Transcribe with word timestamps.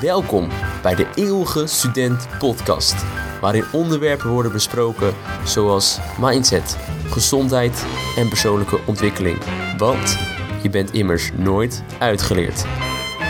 Welkom 0.00 0.48
bij 0.82 0.94
de 0.94 1.06
Eeuwige 1.14 1.66
Student 1.66 2.28
Podcast, 2.38 2.94
waarin 3.40 3.64
onderwerpen 3.72 4.30
worden 4.30 4.52
besproken 4.52 5.14
zoals 5.44 5.98
mindset, 6.20 6.76
gezondheid 7.06 7.86
en 8.16 8.28
persoonlijke 8.28 8.80
ontwikkeling. 8.86 9.38
Want 9.78 10.18
je 10.62 10.70
bent 10.70 10.92
immers 10.92 11.30
nooit 11.36 11.82
uitgeleerd. 11.98 12.62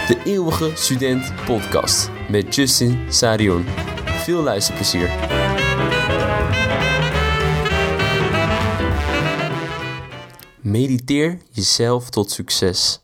De 0.06 0.21
Eeuwige 0.25 0.71
Student 0.74 1.33
Podcast 1.44 2.10
met 2.28 2.54
Justin 2.54 3.12
Sarion. 3.12 3.64
Veel 4.04 4.42
luisterplezier. 4.42 5.10
Mediteer 10.60 11.38
jezelf 11.50 12.10
tot 12.10 12.30
succes. 12.30 13.00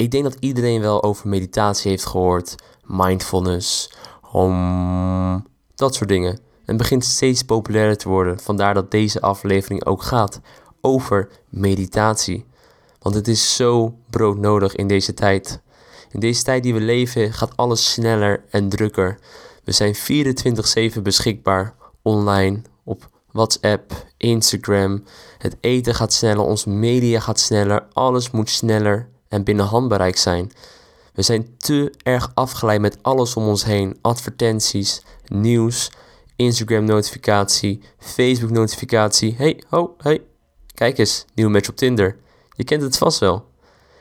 Ik 0.00 0.10
denk 0.10 0.24
dat 0.24 0.36
iedereen 0.38 0.80
wel 0.80 1.02
over 1.02 1.28
meditatie 1.28 1.90
heeft 1.90 2.06
gehoord. 2.06 2.54
Mindfulness, 2.84 3.92
om 4.32 5.46
dat 5.74 5.94
soort 5.94 6.08
dingen. 6.08 6.38
Het 6.64 6.76
begint 6.76 7.04
steeds 7.04 7.42
populairder 7.42 7.96
te 7.96 8.08
worden. 8.08 8.38
Vandaar 8.38 8.74
dat 8.74 8.90
deze 8.90 9.20
aflevering 9.20 9.84
ook 9.84 10.02
gaat 10.02 10.40
over 10.80 11.28
meditatie. 11.48 12.44
Want 12.98 13.14
het 13.14 13.28
is 13.28 13.56
zo 13.56 13.94
broodnodig 14.10 14.74
in 14.74 14.86
deze 14.86 15.14
tijd. 15.14 15.60
In 16.10 16.20
deze 16.20 16.42
tijd 16.42 16.62
die 16.62 16.74
we 16.74 16.80
leven 16.80 17.32
gaat 17.32 17.56
alles 17.56 17.92
sneller 17.92 18.44
en 18.50 18.68
drukker. 18.68 19.18
We 19.64 19.72
zijn 19.72 19.94
24/7 19.94 21.02
beschikbaar 21.02 21.74
online 22.02 22.62
op 22.84 23.08
WhatsApp, 23.32 23.92
Instagram. 24.16 25.04
Het 25.38 25.56
eten 25.60 25.94
gaat 25.94 26.12
sneller, 26.12 26.44
ons 26.44 26.64
media 26.64 27.20
gaat 27.20 27.40
sneller, 27.40 27.86
alles 27.92 28.30
moet 28.30 28.50
sneller 28.50 29.08
en 29.30 29.44
binnen 29.44 29.66
handbereik 29.66 30.16
zijn. 30.16 30.50
We 31.12 31.22
zijn 31.22 31.56
te 31.56 31.94
erg 32.02 32.30
afgeleid 32.34 32.80
met 32.80 32.98
alles 33.02 33.34
om 33.36 33.46
ons 33.46 33.64
heen: 33.64 33.98
advertenties, 34.00 35.02
nieuws, 35.26 35.90
Instagram-notificatie, 36.36 37.82
Facebook-notificatie. 37.98 39.34
Hey, 39.36 39.62
ho, 39.68 39.94
hey, 39.98 40.22
kijk 40.74 40.98
eens, 40.98 41.24
nieuw 41.34 41.48
match 41.48 41.68
op 41.68 41.76
Tinder. 41.76 42.16
Je 42.56 42.64
kent 42.64 42.82
het 42.82 42.98
vast 42.98 43.18
wel. 43.18 43.48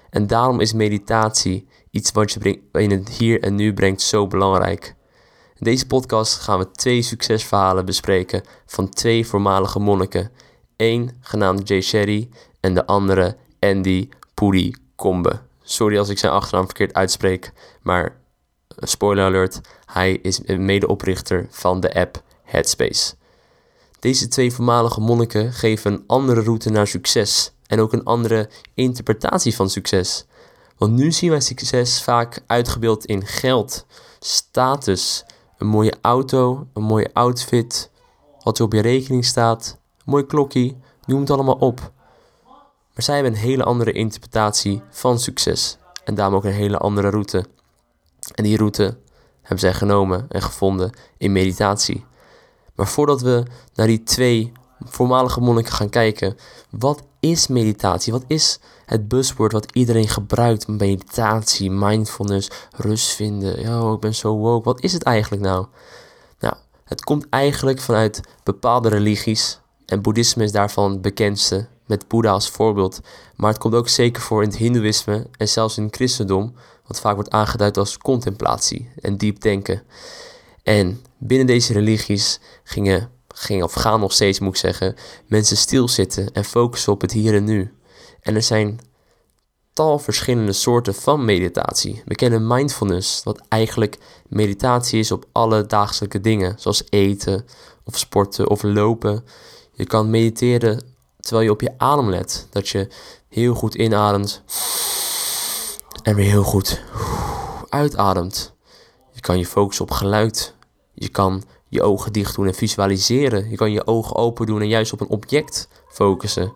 En 0.09 0.27
daarom 0.27 0.59
is 0.59 0.73
meditatie 0.73 1.67
iets 1.91 2.11
wat 2.11 2.31
je 2.31 2.61
in 2.71 2.91
het 2.91 3.09
hier 3.09 3.43
en 3.43 3.55
nu 3.55 3.73
brengt 3.73 4.01
zo 4.01 4.27
belangrijk. 4.27 4.95
In 5.55 5.65
deze 5.65 5.87
podcast 5.87 6.39
gaan 6.39 6.59
we 6.59 6.71
twee 6.71 7.01
succesverhalen 7.01 7.85
bespreken 7.85 8.43
van 8.65 8.89
twee 8.89 9.27
voormalige 9.27 9.79
monniken. 9.79 10.31
Eén 10.77 11.17
genaamd 11.21 11.67
Jay 11.67 11.81
Sherry 11.81 12.29
en 12.59 12.73
de 12.73 12.85
andere 12.85 13.37
Andy 13.59 14.09
Puri 14.33 14.75
Kombe. 14.99 15.39
Sorry 15.61 15.97
als 15.97 16.09
ik 16.09 16.17
zijn 16.17 16.31
achternaam 16.31 16.65
verkeerd 16.65 16.93
uitspreek, 16.93 17.53
maar 17.81 18.05
eh, 18.05 18.87
spoiler 18.87 19.25
alert, 19.25 19.61
hij 19.85 20.11
is 20.11 20.41
medeoprichter 20.45 21.47
van 21.49 21.79
de 21.79 21.93
app 21.93 22.23
Headspace. 22.43 23.13
Deze 23.99 24.27
twee 24.27 24.53
voormalige 24.53 25.01
monniken 25.01 25.53
geven 25.53 25.93
een 25.93 26.03
andere 26.07 26.41
route 26.41 26.69
naar 26.69 26.87
succes 26.87 27.51
en 27.67 27.79
ook 27.79 27.93
een 27.93 28.03
andere 28.03 28.49
interpretatie 28.73 29.55
van 29.55 29.69
succes. 29.69 30.25
Want 30.77 30.93
nu 30.93 31.11
zien 31.11 31.29
wij 31.29 31.41
succes 31.41 32.03
vaak 32.03 32.43
uitgebeeld 32.47 33.05
in 33.05 33.25
geld, 33.25 33.85
status, 34.19 35.25
een 35.57 35.67
mooie 35.67 35.93
auto, 36.01 36.67
een 36.73 36.83
mooie 36.83 37.09
outfit, 37.13 37.91
wat 38.43 38.57
er 38.57 38.65
op 38.65 38.73
je 38.73 38.81
rekening 38.81 39.25
staat, 39.25 39.77
een 39.97 40.03
mooi 40.05 40.25
klokje, 40.25 40.75
noem 41.05 41.19
het 41.19 41.29
allemaal 41.29 41.55
op. 41.55 41.91
Maar 42.99 43.07
zij 43.07 43.17
hebben 43.17 43.33
een 43.33 43.47
hele 43.47 43.63
andere 43.63 43.91
interpretatie 43.91 44.81
van 44.89 45.19
succes 45.19 45.77
en 46.03 46.15
daarom 46.15 46.35
ook 46.35 46.43
een 46.43 46.51
hele 46.51 46.77
andere 46.77 47.09
route. 47.09 47.45
En 48.35 48.43
die 48.43 48.57
route 48.57 48.97
hebben 49.41 49.59
zij 49.59 49.73
genomen 49.73 50.25
en 50.29 50.41
gevonden 50.41 50.91
in 51.17 51.31
meditatie. 51.31 52.05
Maar 52.75 52.87
voordat 52.87 53.21
we 53.21 53.43
naar 53.73 53.87
die 53.87 54.03
twee 54.03 54.51
voormalige 54.79 55.39
monniken 55.41 55.73
gaan 55.73 55.89
kijken, 55.89 56.37
wat 56.69 57.03
is 57.19 57.47
meditatie? 57.47 58.13
Wat 58.13 58.23
is 58.27 58.59
het 58.85 59.07
buzzword 59.07 59.51
wat 59.51 59.71
iedereen 59.71 60.07
gebruikt? 60.07 60.67
Meditatie, 60.67 61.71
mindfulness, 61.71 62.49
rust 62.75 63.09
vinden. 63.09 63.61
Ja, 63.61 63.91
ik 63.93 63.99
ben 63.99 64.15
zo 64.15 64.35
woke. 64.35 64.63
Wat 64.63 64.81
is 64.81 64.93
het 64.93 65.03
eigenlijk 65.03 65.43
nou? 65.43 65.65
Nou, 66.39 66.53
het 66.83 67.03
komt 67.03 67.29
eigenlijk 67.29 67.79
vanuit 67.79 68.21
bepaalde 68.43 68.89
religies. 68.89 69.59
En 69.85 70.01
boeddhisme 70.01 70.43
is 70.43 70.51
daarvan 70.51 70.91
het 70.91 71.01
bekendste, 71.01 71.67
met 71.89 72.07
Boeddha 72.07 72.31
als 72.31 72.49
voorbeeld. 72.49 72.99
Maar 73.35 73.49
het 73.49 73.59
komt 73.59 73.73
ook 73.73 73.89
zeker 73.89 74.21
voor 74.21 74.43
in 74.43 74.49
het 74.49 74.57
hindoeïsme 74.57 75.27
en 75.37 75.47
zelfs 75.47 75.77
in 75.77 75.83
het 75.83 75.95
christendom, 75.95 76.53
wat 76.87 76.99
vaak 76.99 77.15
wordt 77.15 77.29
aangeduid 77.29 77.77
als 77.77 77.97
contemplatie 77.97 78.89
en 79.01 79.17
diep 79.17 79.41
denken. 79.41 79.83
En 80.63 81.01
binnen 81.17 81.47
deze 81.47 81.73
religies 81.73 82.39
gingen 82.63 83.09
ging, 83.27 83.63
of 83.63 83.73
gaan 83.73 83.99
nog 83.99 84.13
steeds 84.13 84.39
moet 84.39 84.53
ik 84.53 84.59
zeggen, 84.59 84.95
mensen 85.27 85.57
stilzitten 85.57 86.31
en 86.31 86.45
focussen 86.45 86.93
op 86.93 87.01
het 87.01 87.11
hier 87.11 87.35
en 87.35 87.43
nu. 87.43 87.73
En 88.21 88.35
er 88.35 88.43
zijn 88.43 88.79
tal 89.73 89.99
verschillende 89.99 90.53
soorten 90.53 90.95
van 90.95 91.25
meditatie. 91.25 92.01
We 92.05 92.15
kennen 92.15 92.47
mindfulness, 92.47 93.23
wat 93.23 93.41
eigenlijk 93.47 93.97
meditatie 94.27 94.99
is 94.99 95.11
op 95.11 95.25
alle 95.31 95.65
dagelijkse 95.65 96.21
dingen, 96.21 96.55
zoals 96.59 96.83
eten 96.89 97.45
of 97.83 97.97
sporten 97.97 98.49
of 98.49 98.63
lopen. 98.63 99.23
Je 99.71 99.85
kan 99.85 100.09
mediteren 100.09 100.97
terwijl 101.29 101.49
je 101.49 101.55
op 101.55 101.61
je 101.61 101.73
adem 101.77 102.09
let, 102.09 102.47
dat 102.49 102.69
je 102.69 102.87
heel 103.27 103.53
goed 103.53 103.75
inademt 103.75 104.41
en 106.03 106.15
weer 106.15 106.29
heel 106.29 106.43
goed 106.43 106.81
uitademt. 107.69 108.53
Je 109.11 109.21
kan 109.21 109.37
je 109.37 109.45
focussen 109.45 109.85
op 109.85 109.91
geluid. 109.91 110.55
Je 110.93 111.09
kan 111.09 111.43
je 111.67 111.83
ogen 111.83 112.13
dicht 112.13 112.35
doen 112.35 112.47
en 112.47 112.53
visualiseren. 112.53 113.49
Je 113.49 113.55
kan 113.55 113.71
je 113.71 113.87
ogen 113.87 114.15
open 114.15 114.45
doen 114.45 114.61
en 114.61 114.67
juist 114.67 114.93
op 114.93 115.01
een 115.01 115.07
object 115.07 115.67
focussen. 115.87 116.53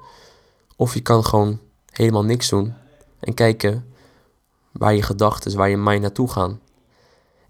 Of 0.75 0.93
je 0.93 1.01
kan 1.01 1.25
gewoon 1.25 1.59
helemaal 1.89 2.23
niks 2.23 2.49
doen 2.49 2.73
en 3.19 3.33
kijken 3.33 3.93
waar 4.71 4.93
je 4.93 5.01
gedachten, 5.01 5.57
waar 5.57 5.69
je 5.69 5.77
mind 5.77 6.01
naartoe 6.01 6.29
gaan. 6.29 6.59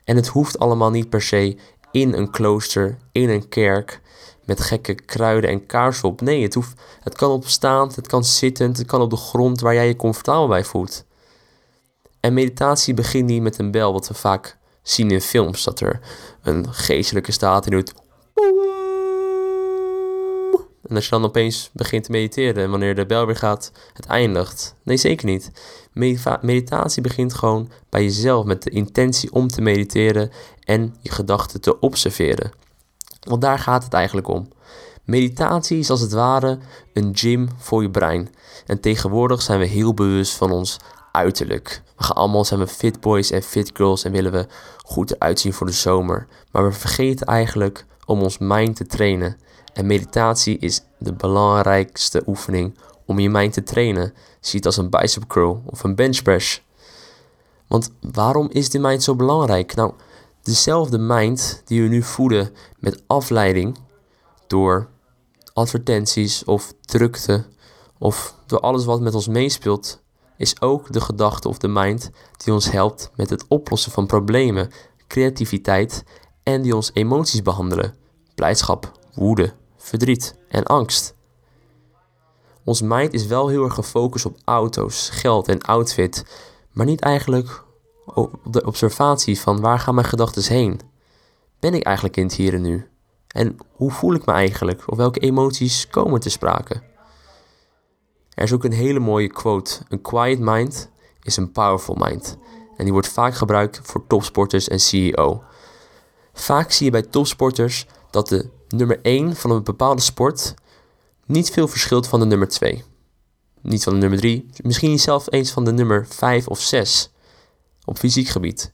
En 0.03 0.15
het 0.15 0.27
hoeft 0.27 0.59
allemaal 0.59 0.91
niet 0.91 1.09
per 1.09 1.21
se 1.21 1.57
in 1.91 2.13
een 2.13 2.31
klooster, 2.31 2.97
in 3.11 3.29
een 3.29 3.49
kerk, 3.49 4.01
met 4.45 4.61
gekke 4.61 4.93
kruiden 4.93 5.49
en 5.49 5.65
kaarsen 5.65 6.09
op. 6.09 6.21
Nee, 6.21 6.43
het, 6.43 6.53
hoeft, 6.53 6.81
het 6.99 7.15
kan 7.15 7.31
op 7.31 7.47
staand, 7.47 7.95
het 7.95 8.07
kan 8.07 8.23
zittend, 8.23 8.77
het 8.77 8.87
kan 8.87 9.01
op 9.01 9.09
de 9.09 9.15
grond 9.15 9.61
waar 9.61 9.73
jij 9.73 9.87
je 9.87 9.95
comfortabel 9.95 10.47
bij 10.47 10.63
voelt. 10.63 11.05
En 12.19 12.33
meditatie 12.33 12.93
begint 12.93 13.25
niet 13.25 13.41
met 13.41 13.57
een 13.57 13.71
bel, 13.71 13.93
wat 13.93 14.07
we 14.07 14.13
vaak 14.13 14.57
zien 14.81 15.11
in 15.11 15.21
films. 15.21 15.63
Dat 15.63 15.79
er 15.79 15.99
een 16.41 16.73
geestelijke 16.73 17.31
staat 17.31 17.65
in 17.65 17.71
doet. 17.71 17.93
En 20.87 20.95
als 20.95 21.03
je 21.05 21.11
dan 21.11 21.25
opeens 21.25 21.69
begint 21.73 22.03
te 22.03 22.11
mediteren 22.11 22.63
en 22.63 22.69
wanneer 22.69 22.95
de 22.95 23.05
bel 23.05 23.25
weer 23.25 23.35
gaat, 23.35 23.71
het 23.93 24.05
eindigt. 24.05 24.75
Nee, 24.83 24.97
zeker 24.97 25.25
niet. 25.25 25.51
meditatie 26.41 27.01
begint 27.01 27.33
gewoon 27.33 27.71
bij 27.89 28.03
jezelf 28.03 28.45
met 28.45 28.63
de 28.63 28.69
intentie 28.69 29.31
om 29.31 29.47
te 29.47 29.61
mediteren 29.61 30.31
en 30.63 30.95
je 31.01 31.11
gedachten 31.11 31.61
te 31.61 31.79
observeren. 31.79 32.51
Want 33.23 33.41
daar 33.41 33.59
gaat 33.59 33.83
het 33.83 33.93
eigenlijk 33.93 34.27
om. 34.27 34.47
Meditatie 35.03 35.79
is 35.79 35.89
als 35.89 36.01
het 36.01 36.11
ware 36.11 36.57
een 36.93 37.11
gym 37.13 37.47
voor 37.57 37.81
je 37.81 37.89
brein. 37.89 38.29
En 38.65 38.79
tegenwoordig 38.79 39.41
zijn 39.41 39.59
we 39.59 39.65
heel 39.65 39.93
bewust 39.93 40.33
van 40.33 40.51
ons 40.51 40.77
uiterlijk. 41.11 41.81
We 41.97 42.03
gaan 42.03 42.15
allemaal 42.15 42.45
zijn 42.45 42.59
we 42.59 42.67
fit 42.67 42.99
boys 43.01 43.31
en 43.31 43.41
fit 43.41 43.71
girls 43.73 44.03
en 44.03 44.11
willen 44.11 44.31
we 44.31 44.47
goed 44.85 45.11
eruit 45.11 45.39
zien 45.39 45.53
voor 45.53 45.67
de 45.67 45.73
zomer. 45.73 46.27
Maar 46.51 46.63
we 46.63 46.71
vergeten 46.71 47.27
eigenlijk 47.27 47.85
om 48.05 48.21
ons 48.21 48.37
mind 48.37 48.75
te 48.75 48.85
trainen. 48.85 49.37
En 49.73 49.85
meditatie 49.85 50.57
is 50.57 50.81
de 50.99 51.13
belangrijkste 51.13 52.23
oefening 52.25 52.77
om 53.05 53.19
je 53.19 53.29
mind 53.29 53.53
te 53.53 53.63
trainen. 53.63 54.13
Zie 54.39 54.57
het 54.57 54.65
als 54.65 54.77
een 54.77 54.89
bicep 54.89 55.27
curl 55.27 55.63
of 55.65 55.83
een 55.83 55.95
bench 55.95 56.21
press. 56.21 56.63
Want 57.67 57.91
waarom 58.11 58.49
is 58.51 58.69
die 58.69 58.79
mind 58.79 59.03
zo 59.03 59.15
belangrijk? 59.15 59.75
Nou, 59.75 59.93
dezelfde 60.43 60.97
mind 60.97 61.61
die 61.65 61.81
we 61.81 61.87
nu 61.87 62.03
voeden 62.03 62.51
met 62.79 63.03
afleiding 63.07 63.77
door 64.47 64.89
advertenties 65.53 66.43
of 66.43 66.73
drukte 66.81 67.45
of 67.97 68.35
door 68.45 68.59
alles 68.59 68.85
wat 68.85 69.01
met 69.01 69.15
ons 69.15 69.27
meespeelt, 69.27 70.01
is 70.37 70.61
ook 70.61 70.91
de 70.91 71.01
gedachte 71.01 71.47
of 71.47 71.57
de 71.57 71.67
mind 71.67 72.09
die 72.37 72.53
ons 72.53 72.71
helpt 72.71 73.11
met 73.15 73.29
het 73.29 73.45
oplossen 73.47 73.91
van 73.91 74.05
problemen, 74.05 74.71
creativiteit 75.07 76.03
en 76.43 76.61
die 76.61 76.75
ons 76.75 76.91
emoties 76.93 77.41
behandelen: 77.41 77.95
blijdschap, 78.35 78.91
woede, 79.13 79.53
verdriet 79.77 80.35
en 80.49 80.63
angst. 80.63 81.15
Ons 82.63 82.81
mind 82.81 83.13
is 83.13 83.25
wel 83.25 83.47
heel 83.47 83.63
erg 83.63 83.73
gefocust 83.73 84.25
op 84.25 84.37
auto's, 84.43 85.09
geld 85.09 85.47
en 85.47 85.61
outfit, 85.61 86.25
maar 86.71 86.85
niet 86.85 87.01
eigenlijk 87.01 87.63
de 88.43 88.65
observatie 88.65 89.39
van 89.39 89.61
waar 89.61 89.79
gaan 89.79 89.95
mijn 89.95 90.07
gedachten 90.07 90.53
heen? 90.53 90.79
Ben 91.59 91.73
ik 91.73 91.83
eigenlijk 91.83 92.17
in 92.17 92.23
het 92.23 92.33
hier 92.33 92.53
en 92.53 92.61
nu? 92.61 92.87
En 93.27 93.57
hoe 93.71 93.91
voel 93.91 94.13
ik 94.13 94.25
me 94.25 94.33
eigenlijk? 94.33 94.83
Of 94.85 94.97
welke 94.97 95.19
emoties 95.19 95.87
komen 95.87 96.19
te 96.19 96.29
sprake? 96.29 96.81
Er 98.33 98.43
is 98.43 98.53
ook 98.53 98.63
een 98.63 98.73
hele 98.73 98.99
mooie 98.99 99.27
quote. 99.27 99.79
Een 99.89 100.01
quiet 100.01 100.39
mind 100.39 100.89
is 101.21 101.37
een 101.37 101.51
powerful 101.51 101.95
mind. 101.95 102.37
En 102.77 102.83
die 102.83 102.93
wordt 102.93 103.07
vaak 103.07 103.35
gebruikt 103.35 103.79
voor 103.83 104.07
topsporters 104.07 104.67
en 104.67 104.79
CEO. 104.79 105.43
Vaak 106.33 106.71
zie 106.71 106.85
je 106.85 106.91
bij 106.91 107.01
topsporters 107.01 107.87
dat 108.09 108.27
de 108.27 108.49
nummer 108.69 108.99
1 109.01 109.35
van 109.35 109.51
een 109.51 109.63
bepaalde 109.63 110.01
sport 110.01 110.53
niet 111.25 111.51
veel 111.51 111.67
verschilt 111.67 112.07
van 112.07 112.19
de 112.19 112.25
nummer 112.25 112.47
2. 112.47 112.83
Niet 113.61 113.83
van 113.83 113.93
de 113.93 113.99
nummer 113.99 114.19
3, 114.19 114.49
misschien 114.63 114.89
niet 114.89 115.01
zelfs 115.01 115.31
eens 115.31 115.51
van 115.51 115.65
de 115.65 115.71
nummer 115.71 116.07
5 116.07 116.47
of 116.47 116.59
6 116.59 117.12
op 117.85 117.97
fysiek 117.97 118.27
gebied. 118.27 118.73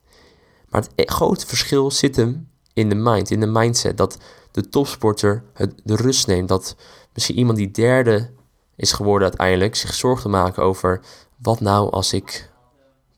Maar 0.69 0.81
het 0.81 0.91
e- 0.95 1.05
grote 1.05 1.47
verschil 1.47 1.91
zit 1.91 2.15
hem 2.15 2.49
in 2.73 2.89
de 2.89 2.95
mind, 2.95 3.31
in 3.31 3.39
de 3.39 3.45
mindset. 3.45 3.97
Dat 3.97 4.17
de 4.51 4.69
topsporter 4.69 5.43
het, 5.53 5.73
de 5.83 5.95
rust 5.95 6.27
neemt. 6.27 6.47
Dat 6.47 6.75
misschien 7.13 7.37
iemand 7.37 7.57
die 7.57 7.71
derde 7.71 8.29
is 8.75 8.91
geworden 8.91 9.27
uiteindelijk 9.27 9.75
zich 9.75 9.93
zorgen 9.93 10.29
maken 10.29 10.63
over 10.63 11.01
wat 11.37 11.59
nou 11.59 11.91
als 11.91 12.13
ik 12.13 12.49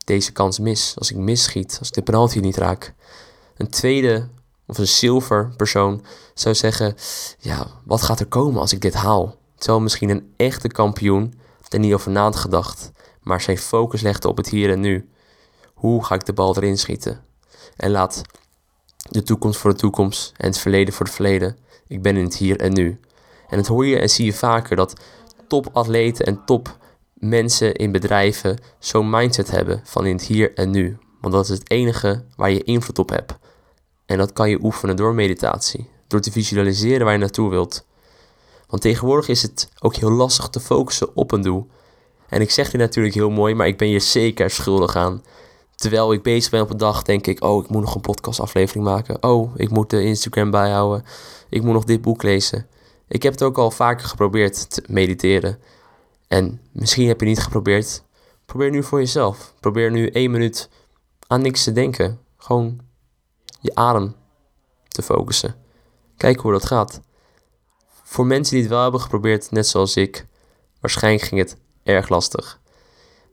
deze 0.06 0.32
kans 0.32 0.60
mis, 0.60 0.94
als 0.98 1.12
ik 1.12 1.18
misschiet, 1.18 1.76
als 1.80 1.88
ik 1.88 1.94
de 1.94 2.02
penalty 2.02 2.40
niet 2.40 2.58
raak. 2.58 2.94
Een 3.58 3.70
tweede 3.70 4.28
of 4.68 4.78
een 4.78 4.88
zilver 4.88 5.54
persoon 5.58 6.04
zou 6.34 6.56
zeggen, 6.56 6.96
ja, 7.40 7.68
wat 7.86 8.02
gaat 8.02 8.20
er 8.20 8.26
komen 8.26 8.62
als 8.62 8.74
ik 8.74 8.82
dit 8.82 8.94
haal? 8.94 9.36
Terwijl 9.56 9.82
misschien 9.82 10.10
een 10.10 10.34
echte 10.38 10.68
kampioen 10.68 11.34
er 11.74 11.80
niet 11.80 11.94
over 11.94 12.12
na 12.12 12.22
had 12.22 12.36
gedacht, 12.36 12.92
maar 13.22 13.42
zijn 13.42 13.58
focus 13.58 14.02
legde 14.02 14.28
op 14.28 14.38
het 14.38 14.50
hier 14.50 14.72
en 14.72 14.80
nu. 14.80 15.10
Hoe 15.82 16.06
ga 16.06 16.16
ik 16.16 16.26
de 16.26 16.34
bal 16.34 16.56
erin 16.56 16.78
schieten? 16.78 17.24
En 17.76 17.92
laat 17.92 18.22
de 19.10 19.24
toekomst 19.24 19.60
voor 19.60 19.72
de 19.72 19.78
toekomst 19.78 20.34
en 20.38 20.48
het 20.48 20.58
verleden 20.58 20.94
voor 20.94 21.06
het 21.06 21.16
verleden. 21.16 21.58
Ik 21.88 22.02
ben 22.02 22.18
in 22.18 22.24
het 22.24 22.36
hier 22.36 22.60
en 22.60 22.74
nu. 22.74 23.00
En 23.50 23.58
het 23.58 23.68
hoor 23.68 23.86
je 23.86 24.00
en 24.00 24.10
zie 24.10 24.26
je 24.26 24.34
vaker 24.34 24.76
dat 24.76 24.94
topatleten 25.48 26.26
en 26.26 26.46
top 26.46 26.78
mensen 27.14 27.76
in 27.76 27.92
bedrijven 27.92 28.60
zo'n 28.80 29.10
mindset 29.10 29.52
hebben 29.52 29.82
van 29.84 30.06
in 30.06 30.16
het 30.16 30.26
hier 30.26 30.54
en 30.54 30.70
nu. 30.70 30.98
Want 31.22 31.34
dat 31.34 31.44
is 31.44 31.58
het 31.58 31.72
enige 31.72 32.24
waar 32.36 32.52
je 32.52 32.64
invloed 32.64 33.00
op 33.00 33.10
hebt. 33.10 33.34
En 34.06 34.18
dat 34.18 34.34
kan 34.34 34.50
je 34.50 34.64
oefenen 34.64 34.96
door 34.96 35.14
meditatie, 35.14 35.90
door 36.08 36.22
te 36.22 36.32
visualiseren 36.32 37.04
waar 37.04 37.14
je 37.14 37.20
naartoe 37.20 37.50
wilt. 37.50 37.86
Want 38.68 38.82
tegenwoordig 38.82 39.28
is 39.28 39.42
het 39.42 39.70
ook 39.80 39.96
heel 39.96 40.12
lastig 40.12 40.50
te 40.50 40.60
focussen 40.60 41.16
op 41.16 41.32
een 41.32 41.42
doel. 41.42 41.68
En 42.30 42.42
ik 42.42 42.52
zeg 42.52 42.72
dit 42.72 42.80
natuurlijk 42.80 43.16
heel 43.16 43.30
mooi, 43.30 43.54
maar 43.54 43.68
ik 43.68 43.78
ben 43.78 43.90
je 43.90 44.00
zeker 44.00 44.50
schuldig 44.50 44.96
aan. 44.96 45.22
Terwijl 45.82 46.14
ik 46.14 46.22
bezig 46.22 46.52
ben 46.52 46.62
op 46.62 46.70
een 46.70 46.78
dag, 46.78 47.04
denk 47.04 47.28
ik: 47.28 47.44
Oh, 47.44 47.64
ik 47.64 47.70
moet 47.70 47.82
nog 47.82 47.96
een 47.96 48.02
podcastaflevering 48.02 48.86
maken. 48.86 49.24
Oh, 49.24 49.52
ik 49.56 49.70
moet 49.70 49.90
de 49.90 50.04
Instagram 50.04 50.52
bijhouden. 50.52 51.06
Ik 51.50 51.64
moet 51.64 51.74
nog 51.74 51.84
dit 51.84 52.02
boek 52.02 52.24
lezen. 52.24 52.68
Ik 53.08 53.24
heb 53.24 53.32
het 53.32 53.44
ook 53.44 53.58
al 53.58 53.72
vaker 53.72 54.08
geprobeerd 54.08 54.70
te 54.70 54.84
mediteren. 54.88 55.60
En 56.28 56.62
misschien 56.72 57.08
heb 57.08 57.20
je 57.20 57.26
niet 57.26 57.40
geprobeerd. 57.40 58.04
Probeer 58.46 58.70
nu 58.70 58.84
voor 58.84 59.00
jezelf. 59.00 59.54
Probeer 59.60 59.92
nu 59.92 60.08
één 60.08 60.32
minuut 60.32 60.70
aan 61.28 61.42
niks 61.42 61.64
te 61.64 61.72
denken. 61.72 62.20
Gewoon 62.38 62.80
je 63.60 63.76
adem 63.76 64.16
te 64.88 65.02
focussen. 65.02 65.56
Kijk 66.18 66.40
hoe 66.40 66.52
dat 66.52 66.66
gaat. 66.66 67.02
Voor 68.04 68.26
mensen 68.26 68.54
die 68.54 68.64
het 68.64 68.72
wel 68.72 68.82
hebben 68.82 69.02
geprobeerd, 69.02 69.52
net 69.52 69.68
zoals 69.68 69.96
ik, 69.96 70.26
waarschijnlijk 70.80 71.24
ging 71.24 71.42
het 71.42 71.58
erg 71.84 72.10
lastig. 72.10 72.61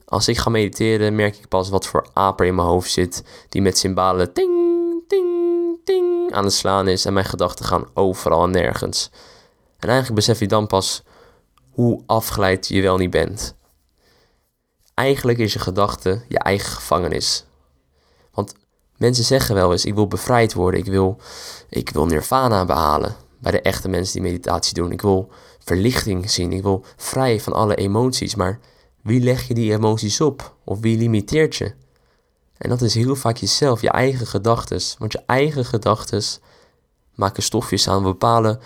Als 0.09 0.27
ik 0.27 0.37
ga 0.37 0.49
mediteren, 0.49 1.15
merk 1.15 1.37
ik 1.37 1.47
pas 1.47 1.69
wat 1.69 1.87
voor 1.87 2.07
aper 2.13 2.45
in 2.45 2.55
mijn 2.55 2.67
hoofd 2.67 2.91
zit, 2.91 3.23
die 3.49 3.61
met 3.61 3.77
cymbalen 3.77 4.33
ting, 4.33 4.53
ting, 5.07 5.79
ting 5.83 6.31
aan 6.31 6.43
het 6.43 6.53
slaan 6.53 6.87
is 6.87 7.05
en 7.05 7.13
mijn 7.13 7.25
gedachten 7.25 7.65
gaan 7.65 7.85
overal 7.93 8.43
en 8.43 8.51
nergens. 8.51 9.11
En 9.79 9.87
eigenlijk 9.89 10.15
besef 10.19 10.39
je 10.39 10.47
dan 10.47 10.67
pas 10.67 11.03
hoe 11.71 12.03
afgeleid 12.05 12.67
je 12.67 12.81
wel 12.81 12.97
niet 12.97 13.09
bent. 13.09 13.55
Eigenlijk 14.93 15.37
is 15.37 15.53
je 15.53 15.59
gedachte 15.59 16.21
je 16.27 16.39
eigen 16.39 16.71
gevangenis. 16.71 17.45
Want 18.33 18.53
mensen 18.97 19.23
zeggen 19.23 19.55
wel 19.55 19.71
eens: 19.71 19.85
ik 19.85 19.95
wil 19.95 20.07
bevrijd 20.07 20.53
worden, 20.53 20.79
ik 20.79 20.85
wil, 20.85 21.19
ik 21.69 21.89
wil 21.89 22.05
nirvana 22.05 22.65
behalen. 22.65 23.15
Bij 23.41 23.51
de 23.51 23.61
echte 23.61 23.89
mensen 23.89 24.13
die 24.13 24.31
meditatie 24.31 24.73
doen. 24.73 24.91
Ik 24.91 25.01
wil 25.01 25.31
verlichting 25.59 26.29
zien, 26.31 26.53
ik 26.53 26.63
wil 26.63 26.85
vrij 26.95 27.39
van 27.39 27.53
alle 27.53 27.75
emoties. 27.75 28.35
Maar 28.35 28.59
wie 29.01 29.21
leg 29.21 29.47
je 29.47 29.53
die 29.53 29.73
emoties 29.73 30.21
op? 30.21 30.55
Of 30.63 30.79
wie 30.79 30.97
limiteert 30.97 31.55
je? 31.55 31.73
En 32.57 32.69
dat 32.69 32.81
is 32.81 32.93
heel 32.93 33.15
vaak 33.15 33.37
jezelf, 33.37 33.81
je 33.81 33.89
eigen 33.89 34.27
gedachten. 34.27 34.81
Want 34.97 35.11
je 35.11 35.23
eigen 35.25 35.65
gedachten 35.65 36.23
maken 37.15 37.43
stofjes 37.43 37.87
aan, 37.87 38.03
bepalen 38.03 38.59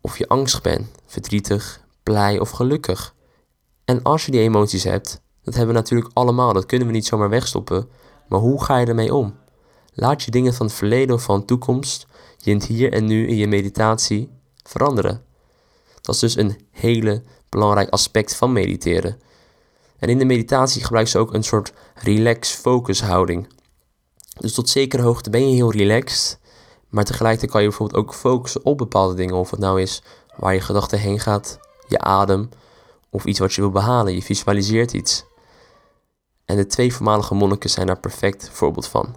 of 0.00 0.18
je 0.18 0.28
angstig 0.28 0.60
bent, 0.60 0.88
verdrietig, 1.06 1.80
blij 2.02 2.38
of 2.38 2.50
gelukkig. 2.50 3.14
En 3.84 4.02
als 4.02 4.26
je 4.26 4.32
die 4.32 4.40
emoties 4.40 4.84
hebt, 4.84 5.20
dat 5.42 5.54
hebben 5.54 5.74
we 5.74 5.80
natuurlijk 5.80 6.10
allemaal, 6.12 6.52
dat 6.52 6.66
kunnen 6.66 6.86
we 6.86 6.92
niet 6.92 7.06
zomaar 7.06 7.28
wegstoppen. 7.28 7.88
Maar 8.28 8.40
hoe 8.40 8.64
ga 8.64 8.78
je 8.78 8.86
ermee 8.86 9.14
om? 9.14 9.34
Laat 9.94 10.22
je 10.22 10.30
dingen 10.30 10.54
van 10.54 10.66
het 10.66 10.74
verleden 10.74 11.14
of 11.14 11.22
van 11.22 11.40
de 11.40 11.46
toekomst 11.46 12.06
je 12.38 12.50
in 12.50 12.56
het 12.56 12.66
hier 12.66 12.92
en 12.92 13.04
nu 13.04 13.26
in 13.26 13.36
je 13.36 13.46
meditatie 13.46 14.30
veranderen. 14.62 15.24
Dat 16.00 16.14
is 16.14 16.20
dus 16.20 16.36
een 16.36 16.56
hele 16.70 17.22
belangrijk 17.48 17.88
aspect 17.88 18.36
van 18.36 18.52
mediteren. 18.52 19.20
En 20.02 20.08
in 20.08 20.18
de 20.18 20.24
meditatie 20.24 20.84
gebruik 20.84 21.08
ze 21.08 21.18
ook 21.18 21.34
een 21.34 21.42
soort 21.42 21.72
relax-focus 21.94 23.02
houding. 23.02 23.48
Dus 24.38 24.54
tot 24.54 24.68
zekere 24.68 25.02
hoogte 25.02 25.30
ben 25.30 25.48
je 25.48 25.54
heel 25.54 25.72
relaxed, 25.72 26.38
maar 26.88 27.04
tegelijkertijd 27.04 27.50
kan 27.50 27.62
je 27.62 27.68
bijvoorbeeld 27.68 28.04
ook 28.04 28.14
focussen 28.14 28.64
op 28.64 28.78
bepaalde 28.78 29.14
dingen. 29.14 29.34
Of 29.34 29.50
het 29.50 29.60
nou 29.60 29.80
is 29.80 30.02
waar 30.36 30.54
je 30.54 30.60
gedachte 30.60 30.96
heen 30.96 31.20
gaat, 31.20 31.58
je 31.88 31.98
adem 31.98 32.48
of 33.10 33.24
iets 33.24 33.38
wat 33.38 33.52
je 33.52 33.60
wil 33.60 33.70
behalen. 33.70 34.14
Je 34.14 34.22
visualiseert 34.22 34.92
iets. 34.92 35.24
En 36.44 36.56
de 36.56 36.66
twee 36.66 36.94
voormalige 36.94 37.34
monniken 37.34 37.70
zijn 37.70 37.86
daar 37.86 38.00
perfect 38.00 38.50
voorbeeld 38.52 38.86
van. 38.86 39.16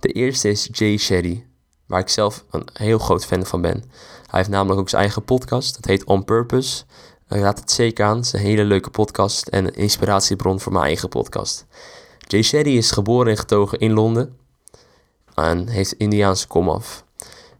De 0.00 0.08
eerste 0.08 0.48
is 0.48 0.68
Jay 0.72 0.96
Shetty, 0.96 1.44
waar 1.86 2.00
ik 2.00 2.08
zelf 2.08 2.44
een 2.50 2.68
heel 2.72 2.98
groot 2.98 3.24
fan 3.24 3.46
van 3.46 3.60
ben. 3.60 3.84
Hij 4.26 4.40
heeft 4.40 4.48
namelijk 4.48 4.80
ook 4.80 4.88
zijn 4.88 5.02
eigen 5.02 5.24
podcast, 5.24 5.74
dat 5.74 5.84
heet 5.84 6.04
On 6.04 6.24
Purpose. 6.24 6.84
Ik 7.32 7.40
raad 7.40 7.60
het 7.60 7.70
zeker 7.70 8.04
aan, 8.04 8.16
het 8.16 8.24
is 8.24 8.32
een 8.32 8.38
hele 8.38 8.64
leuke 8.64 8.90
podcast 8.90 9.46
en 9.46 9.66
een 9.66 9.74
inspiratiebron 9.74 10.60
voor 10.60 10.72
mijn 10.72 10.84
eigen 10.84 11.08
podcast. 11.08 11.66
Jay 12.18 12.42
Shetty 12.42 12.70
is 12.70 12.90
geboren 12.90 13.30
en 13.30 13.36
getogen 13.36 13.78
in 13.78 13.92
Londen 13.92 14.36
en 15.34 15.68
heeft 15.68 15.92
Indiaanse 15.92 16.46
komaf. 16.46 17.04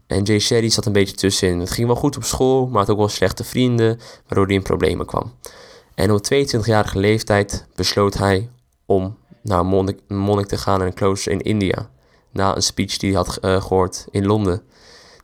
En 0.07 0.23
Jay 0.23 0.39
Shetty 0.39 0.69
zat 0.69 0.85
een 0.85 0.93
beetje 0.93 1.15
tussenin. 1.15 1.59
Het 1.59 1.71
ging 1.71 1.87
wel 1.87 1.95
goed 1.95 2.15
op 2.15 2.23
school, 2.23 2.67
maar 2.67 2.79
had 2.79 2.89
ook 2.89 2.97
wel 2.97 3.07
slechte 3.07 3.43
vrienden, 3.43 3.99
waardoor 4.27 4.45
hij 4.45 4.55
in 4.55 4.61
problemen 4.61 5.05
kwam. 5.05 5.33
En 5.95 6.11
op 6.11 6.25
22-jarige 6.33 6.99
leeftijd 6.99 7.65
besloot 7.75 8.13
hij 8.13 8.49
om 8.85 9.17
naar 9.41 9.59
een 9.59 9.95
monnik, 10.07 10.47
te 10.47 10.57
gaan 10.57 10.79
in 10.79 10.87
een 10.87 10.93
klooster 10.93 11.31
in 11.31 11.41
India. 11.41 11.89
Na 12.31 12.55
een 12.55 12.63
speech 12.63 12.97
die 12.97 13.13
hij 13.13 13.23
had 13.23 13.37
uh, 13.41 13.61
gehoord 13.61 14.05
in 14.11 14.25
Londen. 14.25 14.61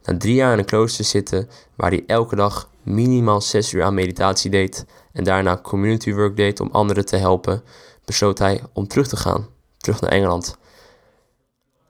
Na 0.03 0.17
drie 0.17 0.35
jaar 0.35 0.53
in 0.53 0.59
een 0.59 0.65
klooster 0.65 1.05
zitten, 1.05 1.49
waar 1.75 1.89
hij 1.89 2.03
elke 2.07 2.35
dag 2.35 2.69
minimaal 2.89 3.41
zes 3.41 3.73
uur 3.73 3.83
aan 3.83 3.93
meditatie 3.93 4.51
deed 4.51 4.85
en 5.11 5.23
daarna 5.23 5.57
community 5.57 6.13
work 6.13 6.35
deed 6.35 6.59
om 6.59 6.69
anderen 6.71 7.05
te 7.05 7.15
helpen, 7.15 7.63
besloot 8.05 8.39
hij 8.39 8.63
om 8.73 8.87
terug 8.87 9.07
te 9.07 9.17
gaan, 9.17 9.47
terug 9.77 10.01
naar 10.01 10.11
Engeland. 10.11 10.57